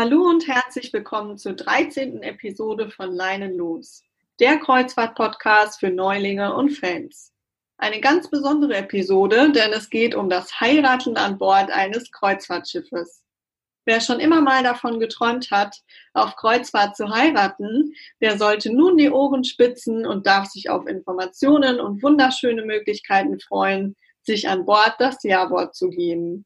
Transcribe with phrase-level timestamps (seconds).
[0.00, 2.22] Hallo und herzlich willkommen zur 13.
[2.22, 4.04] Episode von Leinen los,
[4.38, 7.32] der Kreuzfahrt-Podcast für Neulinge und Fans.
[7.78, 13.24] Eine ganz besondere Episode, denn es geht um das Heiraten an Bord eines Kreuzfahrtschiffes.
[13.86, 15.74] Wer schon immer mal davon geträumt hat,
[16.12, 21.80] auf Kreuzfahrt zu heiraten, der sollte nun die Ohren spitzen und darf sich auf Informationen
[21.80, 26.44] und wunderschöne Möglichkeiten freuen, sich an Bord das Ja-Wort zu geben.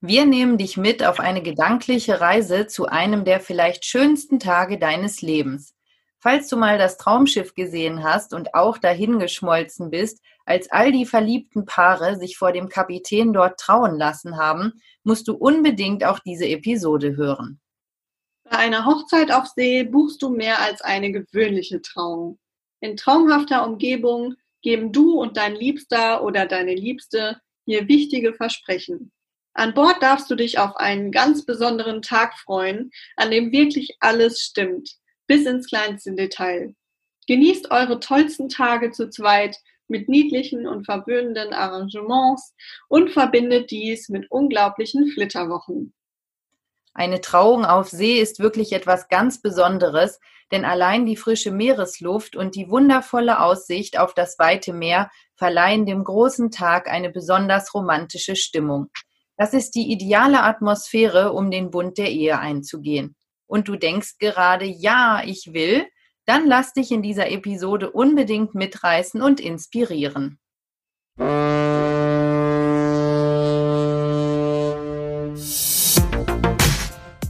[0.00, 5.22] Wir nehmen dich mit auf eine gedankliche Reise zu einem der vielleicht schönsten Tage deines
[5.22, 5.74] Lebens.
[6.18, 11.64] Falls du mal das Traumschiff gesehen hast und auch dahingeschmolzen bist, als all die verliebten
[11.64, 17.16] Paare sich vor dem Kapitän dort trauen lassen haben, musst du unbedingt auch diese Episode
[17.16, 17.60] hören.
[18.44, 22.38] Bei einer Hochzeit auf See buchst du mehr als eine gewöhnliche Trauung.
[22.80, 29.10] In traumhafter Umgebung geben du und dein Liebster oder deine Liebste hier wichtige Versprechen.
[29.58, 34.40] An Bord darfst du dich auf einen ganz besonderen Tag freuen, an dem wirklich alles
[34.40, 34.90] stimmt,
[35.26, 36.74] bis ins kleinste Detail.
[37.26, 39.56] Genießt eure tollsten Tage zu zweit
[39.88, 42.54] mit niedlichen und verwöhnenden Arrangements
[42.88, 45.94] und verbindet dies mit unglaublichen Flitterwochen.
[46.92, 50.20] Eine Trauung auf See ist wirklich etwas ganz Besonderes,
[50.52, 56.04] denn allein die frische Meeresluft und die wundervolle Aussicht auf das weite Meer verleihen dem
[56.04, 58.90] großen Tag eine besonders romantische Stimmung.
[59.38, 63.14] Das ist die ideale Atmosphäre, um den Bund der Ehe einzugehen.
[63.46, 65.84] Und du denkst gerade, ja, ich will,
[66.24, 70.38] dann lass dich in dieser Episode unbedingt mitreißen und inspirieren.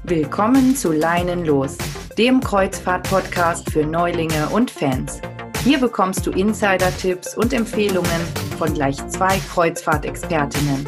[0.05, 1.77] Willkommen zu Leinen los,
[2.17, 5.20] dem Kreuzfahrt-Podcast für Neulinge und Fans.
[5.65, 8.20] Hier bekommst du Insider-Tipps und Empfehlungen
[8.57, 10.87] von gleich zwei Kreuzfahrtexpertinnen.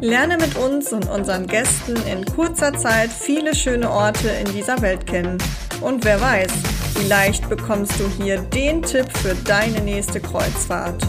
[0.00, 5.06] Lerne mit uns und unseren Gästen in kurzer Zeit viele schöne Orte in dieser Welt
[5.06, 5.38] kennen.
[5.80, 6.52] Und wer weiß,
[6.94, 11.02] vielleicht bekommst du hier den Tipp für deine nächste Kreuzfahrt.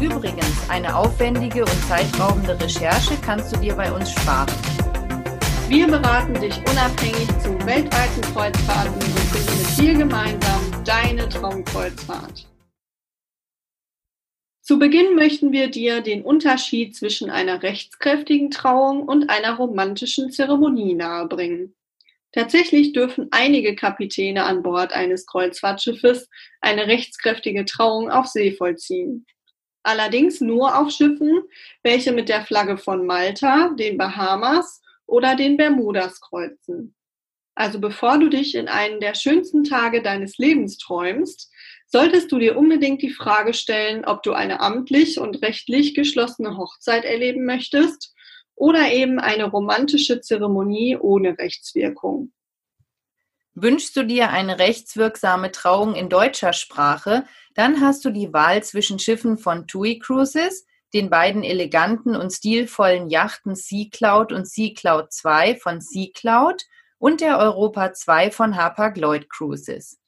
[0.00, 4.48] Übrigens, eine aufwendige und zeitraubende Recherche kannst du dir bei uns sparen.
[5.68, 12.48] Wir beraten dich unabhängig zu weltweiten Kreuzfahrten und finden mit dir gemeinsam deine Traumkreuzfahrt.
[14.62, 20.94] Zu Beginn möchten wir dir den Unterschied zwischen einer rechtskräftigen Trauung und einer romantischen Zeremonie
[20.94, 21.74] nahebringen.
[22.32, 26.30] Tatsächlich dürfen einige Kapitäne an Bord eines Kreuzfahrtschiffes
[26.62, 29.26] eine rechtskräftige Trauung auf See vollziehen.
[29.82, 31.42] Allerdings nur auf Schiffen,
[31.82, 36.94] welche mit der Flagge von Malta, den Bahamas oder den Bermudas kreuzen.
[37.56, 41.50] Also bevor du dich in einen der schönsten Tage deines Lebens träumst,
[41.86, 47.04] solltest du dir unbedingt die Frage stellen, ob du eine amtlich und rechtlich geschlossene Hochzeit
[47.04, 48.14] erleben möchtest
[48.54, 52.32] oder eben eine romantische Zeremonie ohne Rechtswirkung.
[53.54, 57.24] Wünschst du dir eine rechtswirksame Trauung in deutscher Sprache,
[57.54, 63.08] dann hast du die Wahl zwischen Schiffen von TUI Cruises, den beiden eleganten und stilvollen
[63.08, 66.64] Yachten Sea Cloud und Sea Cloud 2 von Sea Cloud
[66.98, 69.98] und der Europa 2 von Hapag-Lloyd Cruises.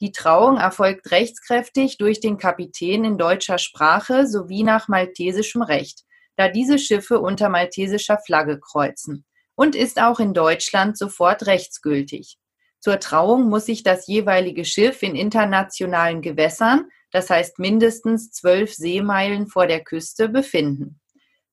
[0.00, 6.04] Die Trauung erfolgt rechtskräftig durch den Kapitän in deutscher Sprache sowie nach maltesischem Recht,
[6.36, 12.36] da diese Schiffe unter maltesischer Flagge kreuzen und ist auch in Deutschland sofort rechtsgültig.
[12.80, 19.46] Zur Trauung muss sich das jeweilige Schiff in internationalen Gewässern das heißt mindestens zwölf Seemeilen
[19.46, 21.00] vor der Küste, befinden.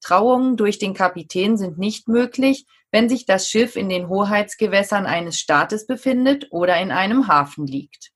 [0.02, 5.40] Trauungen durch den Kapitän sind nicht möglich, wenn sich das Schiff in den Hoheitsgewässern eines
[5.40, 8.12] Staates befindet oder in einem Hafen liegt.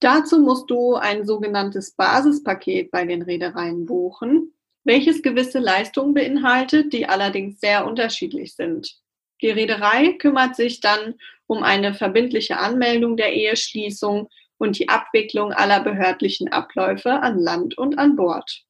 [0.00, 7.06] Dazu musst du ein sogenanntes Basispaket bei den Reedereien buchen, welches gewisse Leistungen beinhaltet, die
[7.06, 8.98] allerdings sehr unterschiedlich sind.
[9.42, 11.14] Die Reederei kümmert sich dann
[11.46, 17.98] um eine verbindliche Anmeldung der Eheschließung und die Abwicklung aller behördlichen Abläufe an Land und
[17.98, 18.62] an Bord.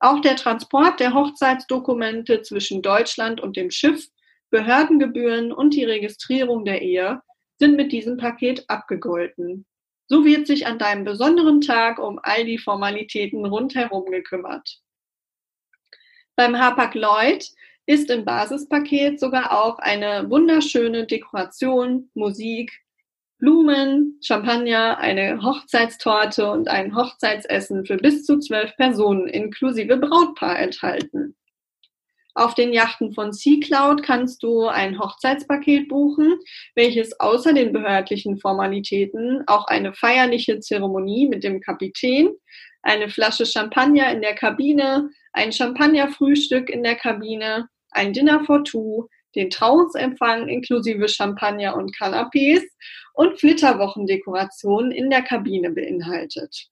[0.00, 4.06] Auch der Transport der Hochzeitsdokumente zwischen Deutschland und dem Schiff,
[4.50, 7.20] Behördengebühren und die Registrierung der Ehe
[7.58, 9.66] sind mit diesem Paket abgegolten.
[10.06, 14.80] So wird sich an deinem besonderen Tag um all die Formalitäten rundherum gekümmert.
[16.36, 17.48] Beim Hapag-Lloyd
[17.86, 22.72] ist im Basispaket sogar auch eine wunderschöne Dekoration, Musik,
[23.38, 31.36] Blumen, Champagner, eine Hochzeitstorte und ein Hochzeitsessen für bis zu zwölf Personen inklusive Brautpaar enthalten.
[32.36, 36.38] Auf den Yachten von Sea Cloud kannst du ein Hochzeitspaket buchen,
[36.74, 42.30] welches außer den behördlichen Formalitäten auch eine feierliche Zeremonie mit dem Kapitän,
[42.82, 49.08] eine Flasche Champagner in der Kabine, ein Champagnerfrühstück in der Kabine, ein Dinner for Two,
[49.34, 52.62] den Trauungsempfang inklusive Champagner und Canapés
[53.14, 56.68] und Flitterwochendekorationen in der Kabine beinhaltet.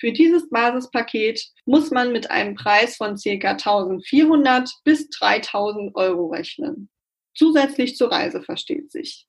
[0.00, 3.50] Für dieses Basispaket muss man mit einem Preis von ca.
[3.50, 6.88] 1400 bis 3000 Euro rechnen.
[7.34, 9.26] Zusätzlich zur Reise versteht sich.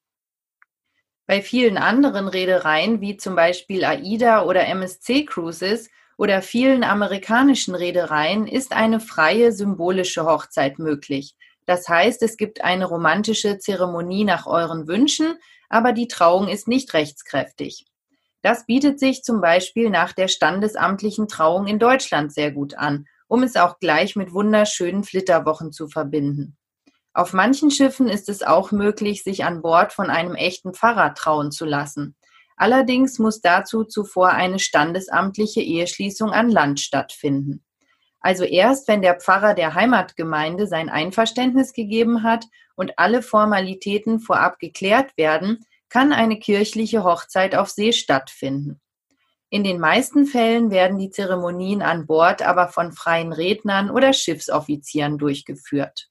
[1.25, 5.89] Bei vielen anderen Reedereien, wie zum Beispiel AIDA oder MSC Cruises
[6.19, 11.33] oder vielen amerikanischen Reedereien, ist eine freie symbolische Hochzeit möglich.
[11.65, 15.35] Das heißt, es gibt eine romantische Zeremonie nach euren Wünschen,
[15.69, 17.85] aber die Trauung ist nicht rechtskräftig.
[18.41, 23.41] Das bietet sich zum Beispiel nach der standesamtlichen Trauung in Deutschland sehr gut an, um
[23.41, 26.57] es auch gleich mit wunderschönen Flitterwochen zu verbinden.
[27.13, 31.53] Auf manchen Schiffen ist es auch möglich, sich an Bord von einem echten Pfarrer trauen
[31.53, 32.17] zu lassen.
[32.59, 37.63] Allerdings muss dazu zuvor eine standesamtliche Eheschließung an Land stattfinden.
[38.19, 42.43] Also erst, wenn der Pfarrer der Heimatgemeinde sein Einverständnis gegeben hat
[42.75, 48.81] und alle Formalitäten vorab geklärt werden, kann eine kirchliche Hochzeit auf See stattfinden.
[49.49, 55.17] In den meisten Fällen werden die Zeremonien an Bord aber von freien Rednern oder Schiffsoffizieren
[55.17, 56.08] durchgeführt.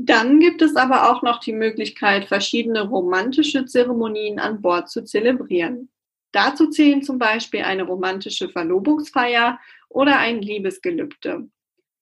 [0.00, 5.90] Dann gibt es aber auch noch die Möglichkeit, verschiedene romantische Zeremonien an Bord zu zelebrieren.
[6.32, 9.58] Dazu zählen zum Beispiel eine romantische Verlobungsfeier
[9.88, 11.48] oder ein Liebesgelübde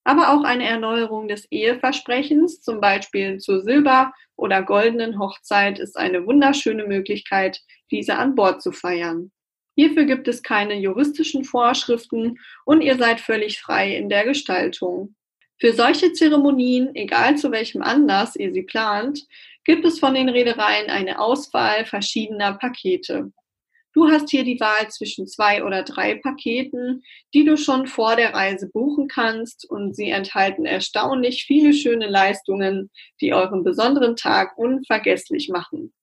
[0.07, 6.25] aber auch eine Erneuerung des Eheversprechens, zum Beispiel zur Silber- oder goldenen Hochzeit, ist eine
[6.25, 7.61] wunderschöne Möglichkeit,
[7.91, 9.33] diese an Bord zu feiern.
[9.75, 15.17] Hierfür gibt es keine juristischen Vorschriften und ihr seid völlig frei in der Gestaltung.
[15.59, 19.27] Für solche Zeremonien, egal zu welchem Anlass ihr sie plant,
[19.65, 23.33] gibt es von den Reedereien eine Auswahl verschiedener Pakete.
[23.95, 28.35] Du hast hier die Wahl zwischen zwei oder drei Paketen, die du schon vor der
[28.35, 32.91] Reise buchen kannst und sie enthalten erstaunlich viele schöne Leistungen,
[33.23, 35.95] die euren besonderen Tag unvergesslich machen.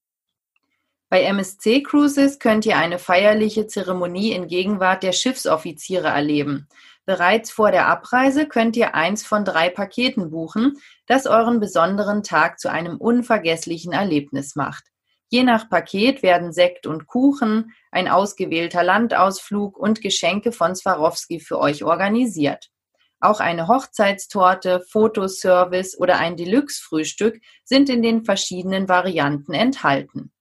[1.14, 6.68] Bei MSC Cruises könnt ihr eine feierliche Zeremonie in Gegenwart der Schiffsoffiziere erleben.
[7.06, 12.60] Bereits vor der Abreise könnt ihr eins von drei Paketen buchen, das euren besonderen Tag
[12.60, 14.86] zu einem unvergesslichen Erlebnis macht.
[15.30, 21.60] Je nach Paket werden Sekt und Kuchen, ein ausgewählter Landausflug und Geschenke von Swarovski für
[21.60, 22.72] euch organisiert.
[23.20, 30.32] Auch eine Hochzeitstorte, Fotoservice oder ein Deluxe-Frühstück sind in den verschiedenen Varianten enthalten.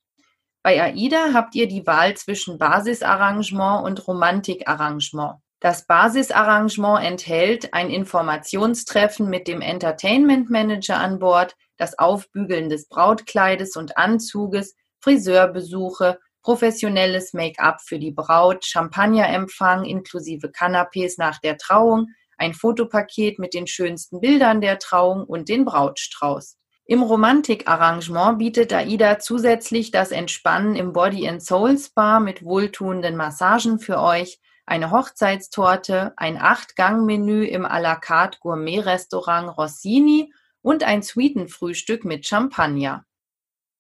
[0.63, 5.41] Bei AIDA habt ihr die Wahl zwischen Basisarrangement und Romantikarrangement.
[5.59, 13.77] Das Basisarrangement enthält ein Informationstreffen mit dem Entertainment Manager an Bord, das Aufbügeln des Brautkleides
[13.77, 22.09] und Anzuges, Friseurbesuche, professionelles Make-up für die Braut, Champagnerempfang inklusive Canapés nach der Trauung,
[22.39, 26.57] ein Fotopaket mit den schönsten Bildern der Trauung und den Brautstrauß.
[26.85, 33.79] Im Romantikarrangement bietet AIDA zusätzlich das Entspannen im Body and Soul Spa mit wohltuenden Massagen
[33.79, 42.05] für euch, eine Hochzeitstorte, ein Acht-Gang-Menü im à la carte Gourmet-Restaurant Rossini und ein Suitenfrühstück
[42.05, 43.05] mit Champagner.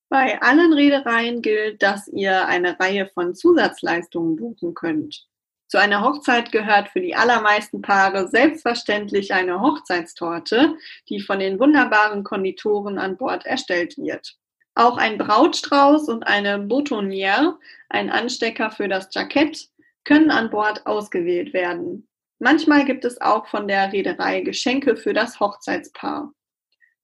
[0.08, 5.26] Bei allen Reedereien gilt, dass ihr eine Reihe von Zusatzleistungen buchen könnt.
[5.72, 10.76] Zu einer Hochzeit gehört für die allermeisten Paare selbstverständlich eine Hochzeitstorte,
[11.08, 14.34] die von den wunderbaren Konditoren an Bord erstellt wird.
[14.74, 17.54] Auch ein Brautstrauß und eine Boutonnière,
[17.88, 19.70] ein Anstecker für das Jackett,
[20.04, 22.06] können an Bord ausgewählt werden.
[22.38, 26.34] Manchmal gibt es auch von der Reederei Geschenke für das Hochzeitspaar.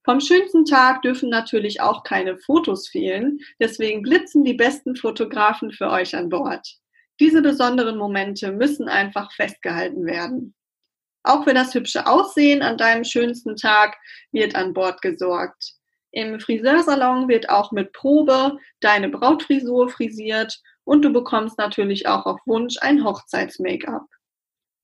[0.04, 5.88] Vom schönsten Tag dürfen natürlich auch keine Fotos fehlen, deswegen blitzen die besten Fotografen für
[5.88, 6.78] euch an Bord.
[7.20, 10.54] Diese besonderen Momente müssen einfach festgehalten werden.
[11.24, 13.96] Auch für das hübsche Aussehen an deinem schönsten Tag
[14.30, 15.74] wird an Bord gesorgt.
[16.10, 22.40] Im Friseursalon wird auch mit Probe deine Brautfrisur frisiert und du bekommst natürlich auch auf
[22.46, 24.06] Wunsch ein Hochzeits-Make-up.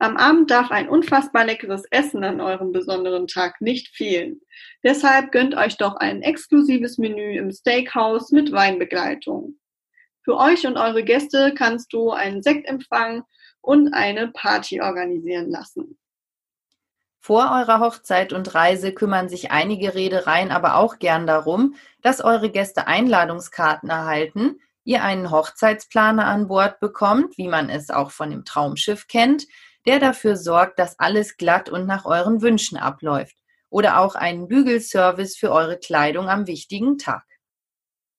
[0.00, 4.40] Am Abend darf ein unfassbar leckeres Essen an eurem besonderen Tag nicht fehlen.
[4.82, 9.58] Deshalb gönnt euch doch ein exklusives Menü im Steakhouse mit Weinbegleitung.
[10.24, 13.24] Für euch und eure Gäste kannst du einen Sektempfang
[13.60, 15.98] und eine Party organisieren lassen.
[17.20, 22.50] Vor eurer Hochzeit und Reise kümmern sich einige Reedereien aber auch gern darum, dass eure
[22.50, 28.44] Gäste Einladungskarten erhalten, ihr einen Hochzeitsplaner an Bord bekommt, wie man es auch von dem
[28.44, 29.46] Traumschiff kennt,
[29.86, 33.36] der dafür sorgt, dass alles glatt und nach euren Wünschen abläuft.
[33.70, 37.24] Oder auch einen Bügelservice für eure Kleidung am wichtigen Tag.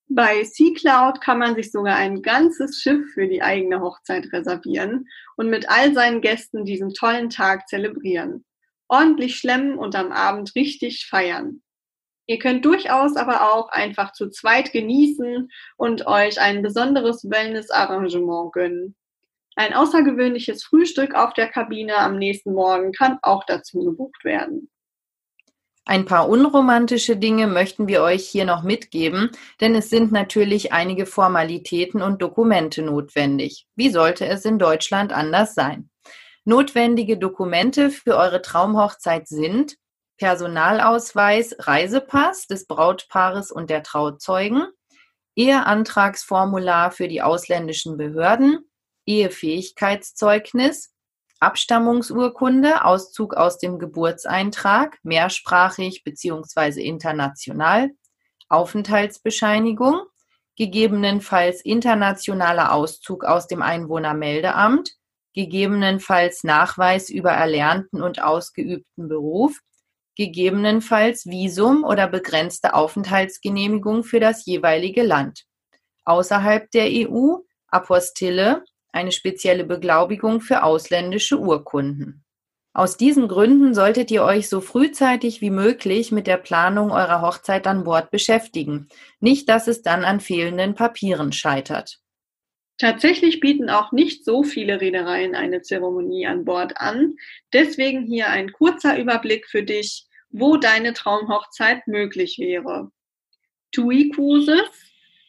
[0.07, 5.07] Bei Sea Cloud kann man sich sogar ein ganzes Schiff für die eigene Hochzeit reservieren
[5.35, 8.45] und mit all seinen Gästen diesen tollen Tag zelebrieren.
[8.87, 11.63] Ordentlich schlemmen und am Abend richtig feiern.
[12.27, 18.95] Ihr könnt durchaus aber auch einfach zu zweit genießen und euch ein besonderes Wellness-Arrangement gönnen.
[19.55, 24.69] Ein außergewöhnliches Frühstück auf der Kabine am nächsten Morgen kann auch dazu gebucht werden.
[25.87, 29.29] Ein paar unromantische Dinge möchten wir euch hier noch mitgeben,
[29.61, 33.67] denn es sind natürlich einige Formalitäten und Dokumente notwendig.
[33.75, 35.91] Wie sollte es in Deutschland anders sein?
[36.43, 39.77] Notwendige Dokumente für eure Traumhochzeit sind
[40.17, 44.65] Personalausweis, Reisepass des Brautpaares und der Trauzeugen,
[45.35, 48.59] Eheantragsformular für die ausländischen Behörden,
[49.05, 50.94] Ehefähigkeitszeugnis,
[51.45, 56.81] Abstammungsurkunde, Auszug aus dem Geburtseintrag, mehrsprachig bzw.
[56.81, 57.91] international,
[58.49, 60.01] Aufenthaltsbescheinigung,
[60.57, 64.93] gegebenenfalls internationaler Auszug aus dem Einwohnermeldeamt,
[65.35, 69.59] gegebenenfalls Nachweis über erlernten und ausgeübten Beruf,
[70.15, 75.43] gegebenenfalls Visum oder begrenzte Aufenthaltsgenehmigung für das jeweilige Land.
[76.05, 77.35] Außerhalb der EU
[77.67, 78.63] Apostille,
[78.95, 82.23] eine spezielle Beglaubigung für ausländische Urkunden.
[82.73, 87.67] Aus diesen Gründen solltet ihr euch so frühzeitig wie möglich mit der Planung eurer Hochzeit
[87.67, 88.89] an Bord beschäftigen.
[89.21, 91.99] Nicht, dass es dann an fehlenden Papieren scheitert.
[92.77, 97.15] Tatsächlich bieten auch nicht so viele Reedereien eine Zeremonie an Bord an.
[97.53, 102.91] Deswegen hier ein kurzer Überblick für dich, wo deine Traumhochzeit möglich wäre.
[103.71, 104.69] TUI Cruises,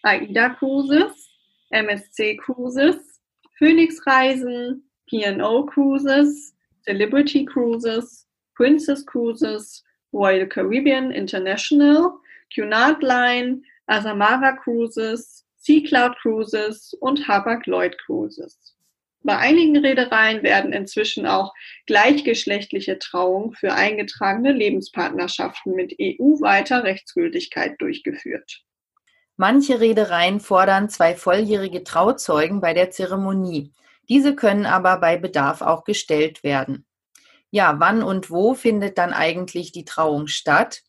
[0.03, 1.31] AIDA Cruises,
[1.71, 3.16] MSC Cruises,
[3.59, 9.83] Phoenix Reisen, P&O Cruises, Celebrity Cruises, Princess Cruises,
[10.13, 12.19] Royal Caribbean International,
[12.55, 18.75] Cunard Line, Azamara Cruises, Sea Cloud Cruises und Hapag-Lloyd Cruises.
[19.23, 21.53] Bei einigen Reedereien werden inzwischen auch
[21.87, 28.66] gleichgeschlechtliche Trauungen für eingetragene Lebenspartnerschaften mit EU-weiter Rechtsgültigkeit durchgeführt.
[29.37, 33.73] Manche Reedereien fordern zwei volljährige Trauzeugen bei der Zeremonie.
[34.09, 36.87] Diese können aber bei Bedarf auch gestellt werden.
[37.51, 40.83] Ja, wann und wo findet dann eigentlich die Trauung statt?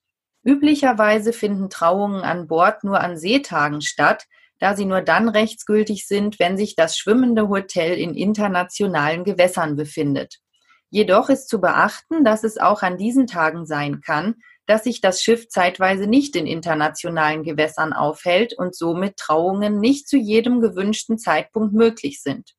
[0.43, 4.25] Üblicherweise finden Trauungen an Bord nur an Seetagen statt,
[4.59, 10.37] da sie nur dann rechtsgültig sind, wenn sich das schwimmende Hotel in internationalen Gewässern befindet.
[10.89, 14.35] Jedoch ist zu beachten, dass es auch an diesen Tagen sein kann,
[14.67, 20.17] dass sich das Schiff zeitweise nicht in internationalen Gewässern aufhält und somit Trauungen nicht zu
[20.17, 22.53] jedem gewünschten Zeitpunkt möglich sind.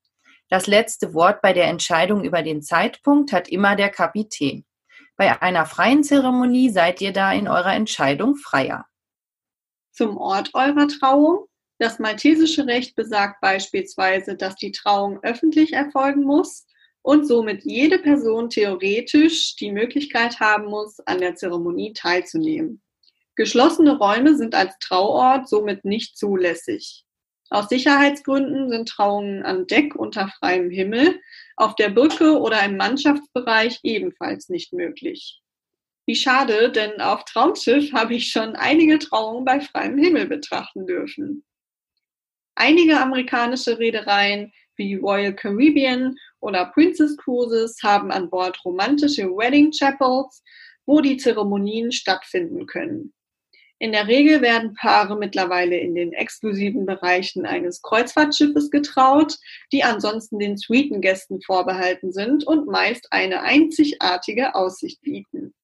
[0.49, 4.65] Das letzte Wort bei der Entscheidung über den Zeitpunkt hat immer der Kapitän.
[5.17, 8.87] Bei einer freien Zeremonie seid ihr da in eurer Entscheidung freier.
[9.93, 11.45] Zum Ort eurer Trauung.
[11.79, 16.67] Das maltesische Recht besagt beispielsweise, dass die Trauung öffentlich erfolgen muss
[17.03, 22.83] und somit jede Person theoretisch die Möglichkeit haben muss, an der Zeremonie teilzunehmen.
[23.37, 27.05] Geschlossene Räume sind als Trauort somit nicht zulässig.
[27.51, 31.21] Aus Sicherheitsgründen sind Trauungen an Deck unter freiem Himmel,
[31.57, 35.41] auf der Brücke oder im Mannschaftsbereich ebenfalls nicht möglich.
[36.07, 41.45] Wie schade, denn auf Traumschiff habe ich schon einige Trauungen bei freiem Himmel betrachten dürfen.
[42.55, 50.43] Einige amerikanische Reedereien wie Royal Caribbean oder Princess Cruises haben an Bord romantische Wedding Chapels,
[50.87, 53.13] wo die Zeremonien stattfinden können.
[53.81, 59.37] In der Regel werden Paare mittlerweile in den exklusiven Bereichen eines Kreuzfahrtschiffes getraut,
[59.73, 65.55] die ansonsten den Suitengästen vorbehalten sind und meist eine einzigartige Aussicht bieten.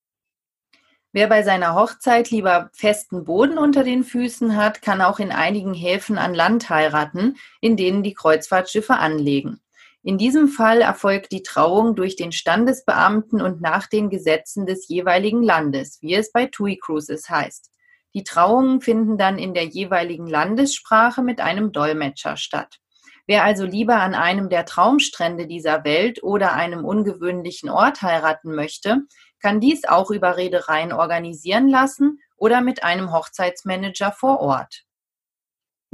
[1.11, 5.73] Wer bei seiner Hochzeit lieber festen Boden unter den Füßen hat, kann auch in einigen
[5.73, 9.61] Häfen an Land heiraten, in denen die Kreuzfahrtschiffe anlegen.
[10.07, 15.41] In diesem Fall erfolgt die Trauung durch den Standesbeamten und nach den Gesetzen des jeweiligen
[15.41, 17.71] Landes, wie es bei TUI Cruises heißt.
[18.13, 22.77] Die Trauungen finden dann in der jeweiligen Landessprache mit einem Dolmetscher statt.
[23.25, 28.99] Wer also lieber an einem der Traumstrände dieser Welt oder einem ungewöhnlichen Ort heiraten möchte,
[29.41, 34.84] kann dies auch über Reedereien organisieren lassen oder mit einem Hochzeitsmanager vor Ort.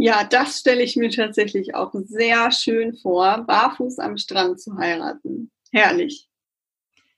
[0.03, 5.51] Ja, das stelle ich mir tatsächlich auch sehr schön vor, barfuß am Strand zu heiraten.
[5.71, 6.27] Herrlich.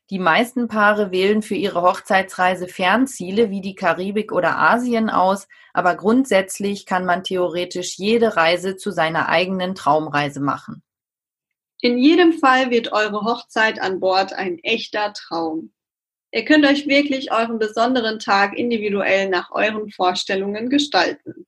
[0.10, 5.96] Die meisten Paare wählen für ihre Hochzeitsreise Fernziele wie die Karibik oder Asien aus, aber
[5.96, 10.84] grundsätzlich kann man theoretisch jede Reise zu seiner eigenen Traumreise machen.
[11.80, 15.72] In jedem Fall wird eure Hochzeit an Bord ein echter Traum.
[16.34, 21.48] Ihr könnt euch wirklich euren besonderen Tag individuell nach euren Vorstellungen gestalten.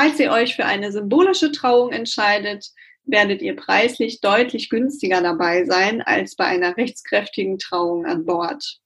[0.00, 2.68] Falls ihr euch für eine symbolische Trauung entscheidet,
[3.02, 8.78] werdet ihr preislich deutlich günstiger dabei sein als bei einer rechtskräftigen Trauung an Bord.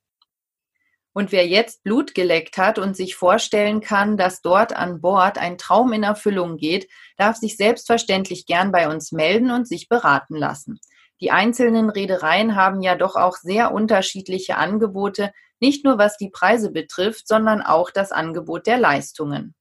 [1.12, 5.59] Und wer jetzt Blut geleckt hat und sich vorstellen kann, dass dort an Bord ein
[5.59, 6.88] Traum in Erfüllung geht,
[7.19, 10.81] darf sich selbstverständlich gern bei uns melden und sich beraten lassen.
[11.21, 16.73] Die einzelnen Reedereien haben ja doch auch sehr unterschiedliche Angebote, nicht nur was die Preise
[16.73, 19.54] betrifft, sondern auch das Angebot der Leistungen.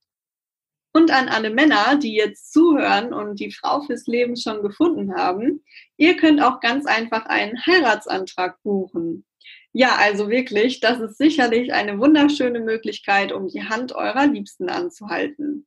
[0.94, 5.64] Und an alle Männer, die jetzt zuhören und die Frau fürs Leben schon gefunden haben,
[5.98, 9.26] ihr könnt auch ganz einfach einen Heiratsantrag buchen.
[9.74, 15.66] Ja, also wirklich, das ist sicherlich eine wunderschöne Möglichkeit, um die Hand eurer Liebsten anzuhalten.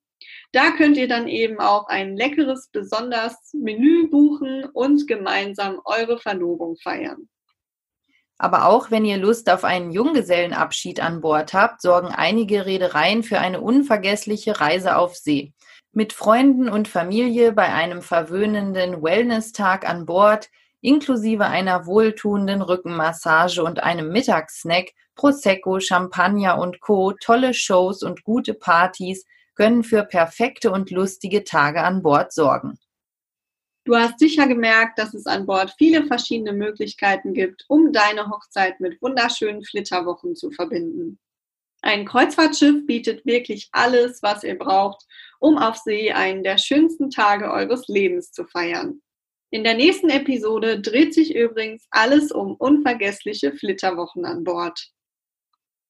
[0.52, 6.76] Da könnt ihr dann eben auch ein leckeres, besonders Menü buchen und gemeinsam eure Verlobung
[6.76, 7.28] feiern.
[8.38, 13.38] Aber auch wenn ihr Lust auf einen Junggesellenabschied an Bord habt, sorgen einige Reedereien für
[13.38, 15.53] eine unvergessliche Reise auf See.
[15.93, 20.50] Mit Freunden und Familie bei einem verwöhnenden Wellness-Tag an Bord,
[20.81, 28.55] inklusive einer wohltuenden Rückenmassage und einem Mittagssnack, Prosecco, Champagner und Co., tolle Shows und gute
[28.55, 29.25] Partys
[29.55, 32.79] können für perfekte und lustige Tage an Bord sorgen.
[33.85, 38.81] Du hast sicher gemerkt, dass es an Bord viele verschiedene Möglichkeiten gibt, um deine Hochzeit
[38.81, 41.19] mit wunderschönen Flitterwochen zu verbinden.
[41.83, 45.05] Ein Kreuzfahrtschiff bietet wirklich alles, was ihr braucht,
[45.38, 49.03] um auf See einen der schönsten Tage eures Lebens zu feiern.
[49.50, 54.88] In der nächsten Episode dreht sich übrigens alles um unvergessliche Flitterwochen an Bord.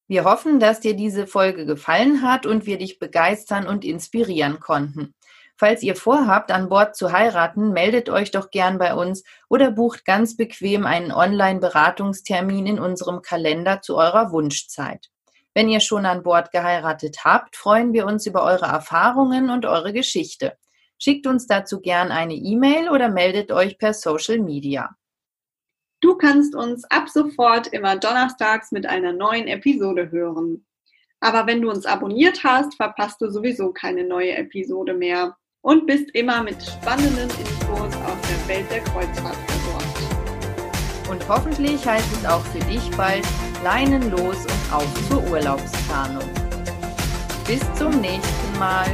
[0.09, 5.15] Wir hoffen, dass dir diese Folge gefallen hat und wir dich begeistern und inspirieren konnten.
[5.57, 10.05] Falls ihr vorhabt, an Bord zu heiraten, meldet euch doch gern bei uns oder bucht
[10.05, 15.11] ganz bequem einen Online-Beratungstermin in unserem Kalender zu eurer Wunschzeit.
[15.55, 19.93] Wenn ihr schon an Bord geheiratet habt, freuen wir uns über eure Erfahrungen und eure
[19.93, 20.57] Geschichte.
[20.99, 24.97] Schickt uns dazu gern eine E-Mail oder meldet euch per Social Media.
[26.01, 30.67] Du kannst uns ab sofort immer donnerstags mit einer neuen Episode hören.
[31.21, 36.11] Aber wenn du uns abonniert hast, verpasst du sowieso keine neue Episode mehr und bist
[36.14, 41.11] immer mit spannenden Infos aus der Welt der Kreuzfahrt versorgt.
[41.11, 43.24] Und hoffentlich heißt es auch für dich bald
[43.62, 46.29] Leinen los und auf zur Urlaubsplanung.
[47.46, 48.87] Bis zum nächsten Mal.